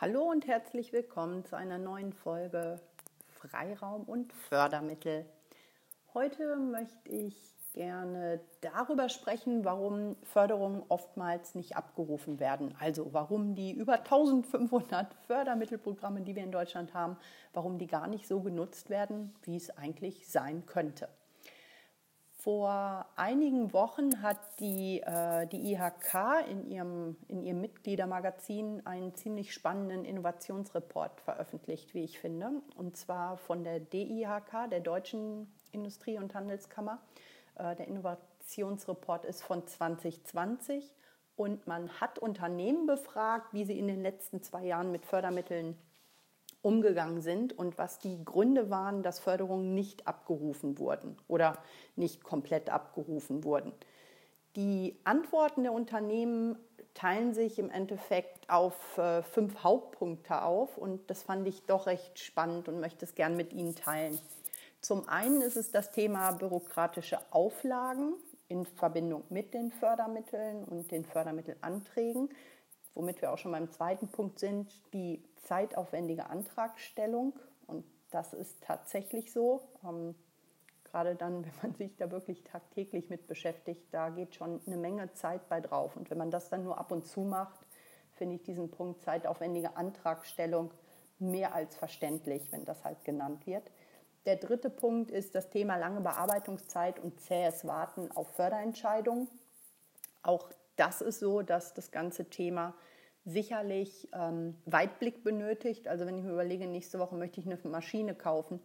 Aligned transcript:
Hallo 0.00 0.24
und 0.24 0.48
herzlich 0.48 0.92
willkommen 0.92 1.44
zu 1.44 1.56
einer 1.56 1.78
neuen 1.78 2.12
Folge 2.12 2.80
Freiraum 3.28 4.02
und 4.02 4.32
Fördermittel. 4.32 5.24
Heute 6.12 6.56
möchte 6.56 7.10
ich 7.10 7.36
gerne 7.74 8.40
darüber 8.60 9.08
sprechen, 9.08 9.64
warum 9.64 10.16
Förderungen 10.24 10.82
oftmals 10.88 11.54
nicht 11.54 11.76
abgerufen 11.76 12.40
werden. 12.40 12.74
Also 12.80 13.12
warum 13.12 13.54
die 13.54 13.70
über 13.70 13.98
1500 13.98 15.14
Fördermittelprogramme, 15.28 16.22
die 16.22 16.34
wir 16.34 16.42
in 16.42 16.52
Deutschland 16.52 16.92
haben, 16.92 17.16
warum 17.52 17.78
die 17.78 17.86
gar 17.86 18.08
nicht 18.08 18.26
so 18.26 18.40
genutzt 18.40 18.90
werden, 18.90 19.32
wie 19.44 19.56
es 19.56 19.70
eigentlich 19.78 20.26
sein 20.26 20.66
könnte. 20.66 21.08
Vor 22.44 23.06
einigen 23.16 23.72
Wochen 23.72 24.20
hat 24.20 24.36
die, 24.60 25.00
äh, 25.00 25.46
die 25.46 25.72
IHK 25.72 26.46
in 26.46 26.66
ihrem, 26.66 27.16
in 27.26 27.42
ihrem 27.42 27.62
Mitgliedermagazin 27.62 28.84
einen 28.84 29.14
ziemlich 29.14 29.54
spannenden 29.54 30.04
Innovationsreport 30.04 31.22
veröffentlicht, 31.22 31.94
wie 31.94 32.04
ich 32.04 32.18
finde. 32.18 32.60
Und 32.76 32.98
zwar 32.98 33.38
von 33.38 33.64
der 33.64 33.80
DIHK, 33.80 34.68
der 34.70 34.80
Deutschen 34.80 35.54
Industrie- 35.72 36.18
und 36.18 36.34
Handelskammer. 36.34 37.00
Äh, 37.54 37.76
der 37.76 37.88
Innovationsreport 37.88 39.24
ist 39.24 39.42
von 39.42 39.66
2020 39.66 40.94
und 41.36 41.66
man 41.66 41.88
hat 41.98 42.18
Unternehmen 42.18 42.84
befragt, 42.84 43.54
wie 43.54 43.64
sie 43.64 43.78
in 43.78 43.86
den 43.86 44.02
letzten 44.02 44.42
zwei 44.42 44.66
Jahren 44.66 44.92
mit 44.92 45.06
Fördermitteln 45.06 45.78
umgegangen 46.64 47.20
sind 47.20 47.56
und 47.56 47.78
was 47.78 47.98
die 47.98 48.24
Gründe 48.24 48.70
waren, 48.70 49.02
dass 49.02 49.18
Förderungen 49.18 49.74
nicht 49.74 50.06
abgerufen 50.06 50.78
wurden 50.78 51.16
oder 51.28 51.58
nicht 51.96 52.24
komplett 52.24 52.70
abgerufen 52.70 53.44
wurden. 53.44 53.72
Die 54.56 54.96
Antworten 55.04 55.64
der 55.64 55.72
Unternehmen 55.72 56.56
teilen 56.94 57.34
sich 57.34 57.58
im 57.58 57.70
Endeffekt 57.70 58.48
auf 58.48 58.98
äh, 58.98 59.22
fünf 59.22 59.62
Hauptpunkte 59.64 60.42
auf 60.42 60.78
und 60.78 61.10
das 61.10 61.22
fand 61.22 61.46
ich 61.48 61.66
doch 61.66 61.86
recht 61.86 62.18
spannend 62.18 62.68
und 62.68 62.80
möchte 62.80 63.04
es 63.04 63.14
gern 63.14 63.36
mit 63.36 63.52
Ihnen 63.52 63.74
teilen. 63.74 64.18
Zum 64.80 65.08
einen 65.08 65.42
ist 65.42 65.56
es 65.56 65.70
das 65.70 65.90
Thema 65.90 66.30
bürokratische 66.32 67.18
Auflagen 67.30 68.14
in 68.48 68.64
Verbindung 68.64 69.24
mit 69.28 69.54
den 69.54 69.72
Fördermitteln 69.72 70.64
und 70.64 70.90
den 70.90 71.04
Fördermittelanträgen 71.04 72.28
womit 72.94 73.20
wir 73.22 73.32
auch 73.32 73.38
schon 73.38 73.52
beim 73.52 73.70
zweiten 73.70 74.08
Punkt 74.08 74.38
sind, 74.38 74.72
die 74.92 75.22
zeitaufwendige 75.42 76.26
Antragstellung. 76.26 77.34
Und 77.66 77.84
das 78.10 78.32
ist 78.32 78.62
tatsächlich 78.62 79.32
so. 79.32 79.62
Ähm, 79.84 80.14
gerade 80.84 81.14
dann, 81.14 81.44
wenn 81.44 81.52
man 81.62 81.74
sich 81.74 81.96
da 81.96 82.10
wirklich 82.10 82.44
tagtäglich 82.44 83.10
mit 83.10 83.26
beschäftigt, 83.26 83.82
da 83.92 84.10
geht 84.10 84.34
schon 84.34 84.60
eine 84.66 84.76
Menge 84.76 85.12
Zeit 85.14 85.48
bei 85.48 85.60
drauf. 85.60 85.96
Und 85.96 86.10
wenn 86.10 86.18
man 86.18 86.30
das 86.30 86.48
dann 86.48 86.64
nur 86.64 86.78
ab 86.78 86.92
und 86.92 87.06
zu 87.06 87.20
macht, 87.20 87.66
finde 88.12 88.36
ich 88.36 88.42
diesen 88.42 88.70
Punkt 88.70 89.02
zeitaufwendige 89.02 89.76
Antragstellung 89.76 90.70
mehr 91.18 91.54
als 91.54 91.76
verständlich, 91.76 92.52
wenn 92.52 92.64
das 92.64 92.84
halt 92.84 93.04
genannt 93.04 93.46
wird. 93.46 93.70
Der 94.26 94.36
dritte 94.36 94.70
Punkt 94.70 95.10
ist 95.10 95.34
das 95.34 95.50
Thema 95.50 95.76
lange 95.76 96.00
Bearbeitungszeit 96.00 96.98
und 96.98 97.20
zähes 97.20 97.66
Warten 97.66 98.10
auf 98.12 98.28
Förderentscheidungen. 98.30 99.28
Auch 100.22 100.48
das 100.76 101.00
ist 101.00 101.20
so, 101.20 101.42
dass 101.42 101.74
das 101.74 101.90
ganze 101.90 102.24
Thema 102.26 102.74
sicherlich 103.24 104.08
ähm, 104.12 104.54
Weitblick 104.66 105.24
benötigt. 105.24 105.88
Also 105.88 106.06
wenn 106.06 106.18
ich 106.18 106.24
mir 106.24 106.32
überlege, 106.32 106.66
nächste 106.66 106.98
Woche 106.98 107.14
möchte 107.14 107.40
ich 107.40 107.46
eine 107.46 107.58
Maschine 107.64 108.14
kaufen, 108.14 108.60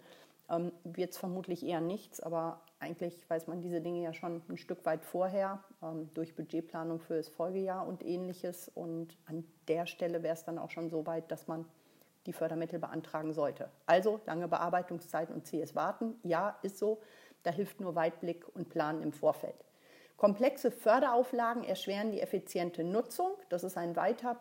ähm, 0.50 0.72
wird 0.84 1.12
es 1.12 1.18
vermutlich 1.18 1.66
eher 1.66 1.82
nichts, 1.82 2.20
aber 2.20 2.62
eigentlich 2.80 3.30
weiß 3.30 3.48
man 3.48 3.62
diese 3.62 3.82
Dinge 3.82 4.02
ja 4.02 4.14
schon 4.14 4.42
ein 4.50 4.58
Stück 4.58 4.86
weit 4.86 5.04
vorher 5.04 5.64
ähm, 5.82 6.10
durch 6.14 6.36
Budgetplanung 6.36 7.00
für 7.00 7.18
das 7.18 7.30
Folgejahr 7.30 7.88
und 7.88 8.04
ähnliches. 8.06 8.70
Und 8.74 9.18
an 9.26 9.46
der 9.68 9.86
Stelle 9.86 10.24
wäre 10.24 10.34
es 10.34 10.44
dann 10.44 10.58
auch 10.58 10.72
schon 10.72 10.90
so 10.90 11.06
weit, 11.06 11.32
dass 11.32 11.48
man 11.48 11.66
die 12.26 12.34
Fördermittel 12.34 12.80
beantragen 12.80 13.34
sollte. 13.34 13.70
Also 13.86 14.20
lange 14.26 14.48
Bearbeitungszeit 14.48 15.30
und 15.32 15.46
CS 15.46 15.76
warten, 15.76 16.16
ja, 16.24 16.58
ist 16.64 16.78
so. 16.78 17.02
Da 17.44 17.52
hilft 17.52 17.80
nur 17.80 17.96
Weitblick 17.96 18.46
und 18.56 18.70
Planen 18.70 19.02
im 19.02 19.14
Vorfeld. 19.14 19.56
Komplexe 20.20 20.70
Förderauflagen 20.70 21.64
erschweren 21.64 22.12
die 22.12 22.20
effiziente 22.20 22.84
Nutzung. 22.84 23.32
Das 23.48 23.64
ist 23.64 23.78
ein 23.78 23.96
weiter, 23.96 24.36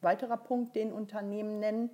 weiterer 0.00 0.36
Punkt, 0.36 0.76
den 0.76 0.92
Unternehmen 0.92 1.58
nennen. 1.58 1.90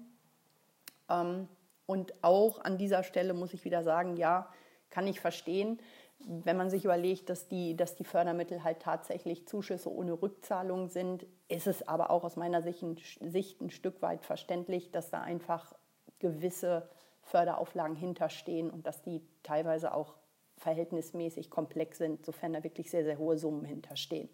Ähm, 1.08 1.48
und 1.86 2.12
auch 2.22 2.62
an 2.62 2.76
dieser 2.76 3.02
Stelle 3.02 3.32
muss 3.32 3.54
ich 3.54 3.64
wieder 3.64 3.82
sagen, 3.82 4.18
ja, 4.18 4.52
kann 4.90 5.06
ich 5.06 5.20
verstehen, 5.20 5.80
wenn 6.18 6.58
man 6.58 6.68
sich 6.68 6.84
überlegt, 6.84 7.30
dass 7.30 7.48
die, 7.48 7.74
dass 7.78 7.96
die 7.96 8.04
Fördermittel 8.04 8.62
halt 8.62 8.80
tatsächlich 8.80 9.48
Zuschüsse 9.48 9.90
ohne 9.90 10.20
Rückzahlung 10.20 10.88
sind, 10.88 11.24
ist 11.48 11.66
es 11.66 11.88
aber 11.88 12.10
auch 12.10 12.24
aus 12.24 12.36
meiner 12.36 12.60
Sicht 12.60 12.82
ein, 12.82 12.98
Sicht 13.22 13.62
ein 13.62 13.70
Stück 13.70 14.02
weit 14.02 14.22
verständlich, 14.22 14.90
dass 14.90 15.08
da 15.08 15.22
einfach 15.22 15.72
gewisse 16.18 16.90
Förderauflagen 17.22 17.96
hinterstehen 17.96 18.68
und 18.68 18.86
dass 18.86 19.00
die 19.00 19.22
teilweise 19.42 19.94
auch 19.94 20.16
verhältnismäßig 20.60 21.50
komplex 21.50 21.98
sind, 21.98 22.24
sofern 22.24 22.52
da 22.52 22.62
wirklich 22.62 22.90
sehr, 22.90 23.04
sehr 23.04 23.18
hohe 23.18 23.36
Summen 23.36 23.64
hinterstehen. 23.64 24.28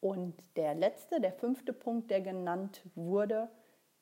Und 0.00 0.34
der 0.56 0.74
letzte, 0.74 1.20
der 1.20 1.32
fünfte 1.32 1.72
Punkt, 1.72 2.10
der 2.10 2.20
genannt 2.20 2.82
wurde, 2.94 3.48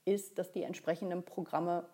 ist, 0.05 0.39
dass 0.39 0.53
die 0.53 0.63
entsprechenden 0.63 1.25
Programme 1.25 1.89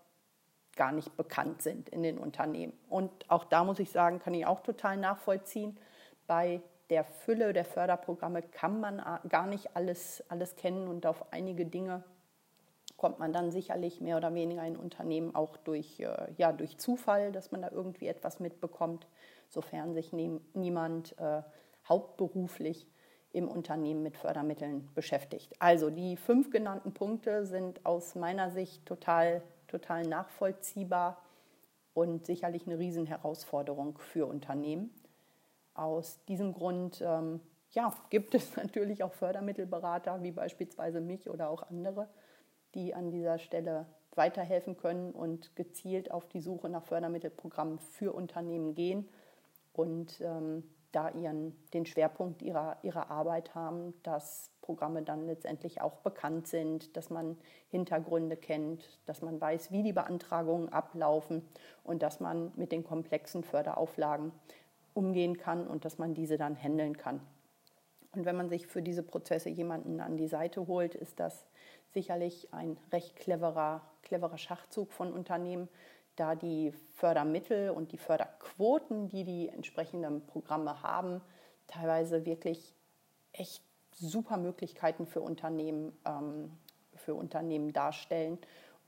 gar 0.77 0.93
nicht 0.93 1.17
bekannt 1.17 1.63
sind 1.63 1.89
in 1.89 2.03
den 2.03 2.19
Unternehmen. 2.19 2.73
Und 2.89 3.31
auch 3.31 3.45
da 3.45 3.65
muss 3.65 3.79
ich 3.79 3.91
sagen, 3.91 4.19
kann 4.19 4.35
ich 4.35 4.47
auch 4.47 4.61
total 4.61 4.97
nachvollziehen. 4.97 5.79
Bei 6.27 6.61
der 6.91 7.05
Fülle 7.05 7.53
der 7.53 7.65
Förderprogramme 7.65 8.43
kann 8.43 8.81
man 8.81 9.03
gar 9.29 9.47
nicht 9.47 9.77
alles, 9.77 10.23
alles 10.29 10.57
kennen 10.57 10.89
und 10.89 11.07
auf 11.07 11.33
einige 11.33 11.65
Dinge 11.65 12.03
kommt 13.05 13.19
man 13.19 13.35
dann 13.35 13.51
sicherlich 13.51 14.01
mehr 14.01 14.17
oder 14.17 14.33
weniger 14.33 14.65
in 14.65 14.79
Unternehmen 14.79 15.35
auch 15.35 15.59
durch, 15.59 16.01
äh, 16.01 16.33
ja, 16.39 16.53
durch 16.53 16.79
Zufall, 16.79 17.33
dass 17.33 17.53
man 17.53 17.61
da 17.61 17.71
irgendwie 17.71 18.07
etwas 18.07 18.41
mitbekommt, 18.41 19.07
sofern 19.51 19.93
sich 19.93 20.15
ne 20.15 20.41
niemand 20.55 21.15
äh, 21.19 21.43
hauptberuflich 21.87 22.89
im 23.33 23.47
Unternehmen 23.47 24.03
mit 24.03 24.17
Fördermitteln 24.17 24.89
beschäftigt. 24.95 25.53
Also 25.59 25.91
die 25.91 26.17
fünf 26.17 26.51
genannten 26.51 26.95
Punkte 26.95 27.45
sind 27.45 27.85
aus 27.85 28.15
meiner 28.15 28.51
Sicht 28.51 28.87
total, 28.87 29.43
total 29.69 30.07
nachvollziehbar 30.07 31.21
und 31.93 32.25
sicherlich 32.25 32.67
eine 32.67 32.79
Riesenherausforderung 32.79 33.99
für 33.99 34.25
Unternehmen. 34.25 34.95
Aus 35.75 36.25
diesem 36.25 36.55
Grund 36.55 37.03
ähm, 37.05 37.41
ja, 37.73 37.93
gibt 38.09 38.35
es 38.35 38.57
natürlich 38.57 39.05
auch 39.05 39.13
Fördermittelberater, 39.13 40.23
wie 40.23 40.33
beispielsweise 40.33 41.03
mich 41.03 41.29
oder 41.29 41.51
auch 41.51 41.65
andere, 41.65 42.09
die 42.75 42.95
an 42.95 43.11
dieser 43.11 43.39
Stelle 43.39 43.87
weiterhelfen 44.15 44.77
können 44.77 45.13
und 45.13 45.57
gezielt 45.57 46.11
auf 46.11 46.27
die 46.29 46.41
Suche 46.41 46.69
nach 46.69 46.85
Fördermittelprogrammen 46.85 47.79
für 47.79 48.13
Unternehmen 48.13 48.75
gehen 48.75 49.09
und 49.73 50.21
ähm, 50.21 50.63
da 50.93 51.11
ihren, 51.11 51.57
den 51.73 51.87
Schwerpunkt 51.87 52.43
ihrer, 52.43 52.77
ihrer 52.83 53.11
Arbeit 53.11 53.55
haben, 53.55 53.95
dass 54.03 54.51
Programme 54.63 55.03
dann 55.03 55.27
letztendlich 55.27 55.81
auch 55.81 55.97
bekannt 55.99 56.47
sind, 56.47 56.97
dass 56.97 57.11
man 57.11 57.37
Hintergründe 57.69 58.37
kennt, 58.37 58.99
dass 59.07 59.21
man 59.21 59.41
weiß, 59.41 59.73
wie 59.73 59.83
die 59.83 59.93
Beantragungen 59.93 60.69
ablaufen 60.69 61.43
und 61.83 62.03
dass 62.03 62.21
man 62.21 62.53
mit 62.57 62.73
den 62.73 62.85
komplexen 62.85 63.43
Förderauflagen 63.43 64.33
umgehen 64.95 65.37
kann 65.37 65.67
und 65.67 65.85
dass 65.85 65.99
man 65.99 66.15
diese 66.15 66.39
dann 66.39 66.55
handeln 66.55 66.97
kann. 66.97 67.21
Und 68.13 68.25
wenn 68.25 68.37
man 68.37 68.49
sich 68.49 68.69
für 68.69 68.81
diese 68.81 69.03
Prozesse 69.03 69.51
jemanden 69.51 70.01
an 70.01 70.17
die 70.17 70.29
Seite 70.29 70.69
holt, 70.69 70.95
ist 70.95 71.19
das 71.19 71.45
sicherlich 71.95 72.53
ein 72.53 72.77
recht 72.93 73.17
cleverer, 73.17 73.81
cleverer 74.03 74.37
Schachzug 74.37 74.93
von 74.93 75.13
Unternehmen, 75.13 75.69
da 76.17 76.35
die 76.35 76.73
Fördermittel 76.95 77.71
und 77.71 77.93
die 77.93 77.99
Förderquoten, 77.99 79.09
die 79.09 79.25
die 79.25 79.49
entsprechenden 79.49 80.27
Programme 80.27 80.83
haben, 80.83 81.21
teilweise 81.67 82.27
wirklich 82.27 82.75
echt 83.33 83.63
super 83.93 84.37
Möglichkeiten 84.37 85.07
für 85.07 85.21
Unternehmen, 85.21 85.97
ähm, 86.05 86.53
für 86.95 87.15
Unternehmen 87.15 87.73
darstellen. 87.73 88.39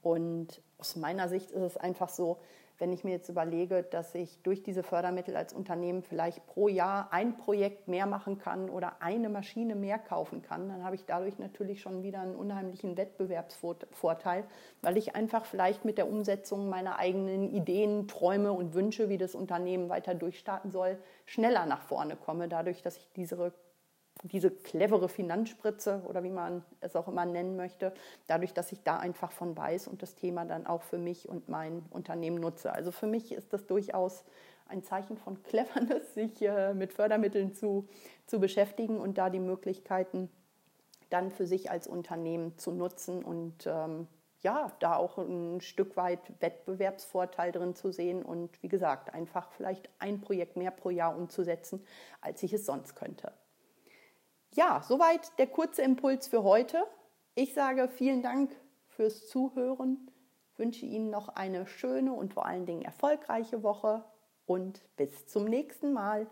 Und 0.03 0.61
aus 0.79 0.97
meiner 0.97 1.29
Sicht 1.29 1.50
ist 1.50 1.62
es 1.62 1.76
einfach 1.76 2.08
so, 2.08 2.38
wenn 2.78 2.93
ich 2.93 3.05
mir 3.05 3.12
jetzt 3.12 3.28
überlege, 3.28 3.82
dass 3.82 4.14
ich 4.14 4.43
durch 4.43 4.62
diese 4.62 4.82
Fördermittel 4.82 5.37
als 5.37 5.52
Unternehmen 5.52 6.02
vielleicht 6.02 6.46
pro 6.46 6.69
Jahr 6.69 7.12
ein 7.12 7.37
Projekt 7.37 7.88
mehr 7.88 8.06
machen 8.06 8.38
kann 8.38 8.69
oder 8.69 9.00
eine 9.00 9.28
Maschine 9.28 9.75
mehr 9.75 9.99
kaufen 9.99 10.43
kann, 10.43 10.69
dann 10.69 10.84
habe 10.84 10.94
ich 10.94 11.05
dadurch 11.06 11.38
natürlich 11.38 11.81
schon 11.81 12.02
wieder 12.02 12.20
einen 12.20 12.37
unheimlichen 12.37 12.96
Wettbewerbsvorteil, 12.96 14.44
weil 14.82 14.96
ich 14.96 15.14
einfach 15.17 15.46
vielleicht 15.46 15.84
mit 15.84 15.99
der 15.99 16.08
Umsetzung 16.08 16.69
meiner 16.69 16.99
eigenen 16.99 17.50
Ideen, 17.52 18.08
Träume 18.08 18.52
und 18.52 18.75
Wünsche, 18.75 19.08
wie 19.08 19.19
das 19.19 19.34
Unternehmen 19.34 19.88
weiter 19.88 20.14
durchstarten 20.14 20.70
soll, 20.70 20.99
schneller 21.25 21.67
nach 21.67 21.82
vorne 21.82 22.17
komme, 22.17 22.49
dadurch, 22.49 22.82
dass 22.82 22.96
ich 22.96 23.08
diese 23.17 23.38
diese 24.23 24.51
clevere 24.51 25.09
Finanzspritze 25.09 26.03
oder 26.09 26.23
wie 26.23 26.31
man 26.31 26.65
es 26.81 26.97
auch 26.97 27.09
immer 27.09 27.25
nennen 27.25 27.57
möchte, 27.57 27.93
dadurch, 28.27 28.55
dass 28.55 28.73
ich 28.73 28.83
da 28.83 28.99
einfach 28.99 29.33
von 29.33 29.57
weiß 29.57 29.89
und 29.89 30.03
das 30.03 30.15
Thema 30.15 30.45
dann 30.45 30.67
auch 30.67 30.83
für 30.83 30.99
mich 30.99 31.29
und 31.29 31.49
mein 31.49 31.85
Unternehmen 31.91 32.39
nutze. 32.39 32.73
Also 32.73 32.93
für 32.93 33.07
mich 33.07 33.33
ist 33.33 33.53
das 33.53 33.67
durchaus 33.67 34.25
ein 34.69 34.83
Zeichen 34.83 35.17
von 35.17 35.43
Cleverness, 35.43 36.15
sich 36.15 36.43
äh, 36.43 36.75
mit 36.75 36.93
Fördermitteln 36.93 37.55
zu, 37.55 37.89
zu 38.27 38.41
beschäftigen 38.41 38.99
und 38.99 39.19
da 39.19 39.31
die 39.31 39.41
Möglichkeiten 39.41 40.31
dann 41.11 41.31
für 41.31 41.47
sich 41.47 41.71
als 41.71 41.87
Unternehmen 41.87 42.59
zu 42.59 42.73
nutzen 42.73 43.23
und 43.23 43.67
ähm, 43.67 44.09
ja, 44.43 44.73
da 44.81 44.97
auch 44.97 45.19
ein 45.19 45.61
Stück 45.61 45.97
weit 45.97 46.21
Wettbewerbsvorteil 46.41 47.53
drin 47.53 47.75
zu 47.75 47.91
sehen 47.93 48.23
und 48.23 48.63
wie 48.63 48.69
gesagt, 48.69 49.15
einfach 49.15 49.51
vielleicht 49.53 49.89
ein 49.99 50.21
Projekt 50.21 50.57
mehr 50.57 50.71
pro 50.71 50.91
Jahr 50.91 51.17
umzusetzen, 51.17 51.85
als 52.21 52.43
ich 52.43 52.53
es 52.53 52.67
sonst 52.67 52.97
könnte. 52.97 53.33
Ja, 54.56 54.81
soweit 54.82 55.38
der 55.38 55.49
kurze 55.49 55.82
Impuls 55.82 56.29
für 56.29 56.43
heute. 56.43 56.82
Ich 57.35 57.53
sage 57.53 57.88
vielen 57.88 58.23
Dank 58.23 58.56
fürs 58.88 59.29
Zuhören, 59.29 60.11
wünsche 60.56 60.87
Ihnen 60.87 61.11
noch 61.11 61.29
eine 61.29 61.67
schöne 61.67 62.14
und 62.14 62.32
vor 62.32 62.47
allen 62.47 62.64
Dingen 62.64 62.81
erfolgreiche 62.81 63.62
Woche 63.62 64.03
und 64.47 64.81
bis 64.97 65.26
zum 65.26 65.44
nächsten 65.44 65.93
Mal. 65.93 66.26